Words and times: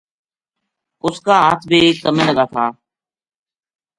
اس 1.05 1.17
کا 1.25 1.35
ہتھ 1.45 1.65
بے 1.69 1.79
کَمے 2.01 2.23
لگا 2.29 2.45
تھا 2.53 2.65